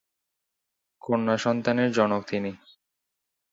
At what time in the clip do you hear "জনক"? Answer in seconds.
1.91-2.21